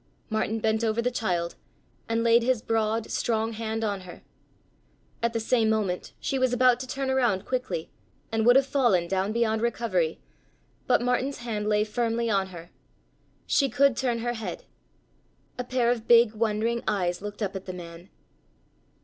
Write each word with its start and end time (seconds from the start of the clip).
Martin 0.31 0.57
bent 0.59 0.83
over 0.83 0.99
the 0.99 1.11
child 1.11 1.53
and 2.09 2.23
laid 2.23 2.41
his 2.41 2.63
broad, 2.63 3.11
strong 3.11 3.53
hand 3.53 3.83
on 3.83 4.01
her. 4.01 4.23
At 5.21 5.31
the 5.33 5.39
same 5.39 5.69
moment 5.69 6.13
she 6.19 6.39
was 6.39 6.51
about 6.51 6.79
to 6.79 6.87
turn 6.87 7.11
around 7.11 7.45
quickly 7.45 7.91
and 8.31 8.43
would 8.43 8.55
have 8.55 8.65
fallen 8.65 9.07
down 9.07 9.31
beyond 9.31 9.61
recovery, 9.61 10.19
but 10.87 11.03
Martin's 11.03 11.37
hand 11.37 11.69
lay 11.69 11.83
firmly 11.83 12.31
on 12.31 12.47
her. 12.47 12.71
She 13.45 13.69
could 13.69 13.95
turn 13.95 14.17
her 14.25 14.33
head. 14.33 14.63
A 15.59 15.63
pair 15.63 15.91
of 15.91 16.07
big, 16.07 16.33
wondering 16.33 16.81
eyes 16.87 17.21
looked 17.21 17.43
up 17.43 17.55
at 17.55 17.65
the 17.65 17.71
man. 17.73 18.09